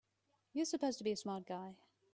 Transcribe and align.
You're 0.53 0.65
supposed 0.65 0.97
to 0.97 1.03
be 1.03 1.11
a 1.11 1.15
smart 1.15 1.45
guy! 1.45 1.75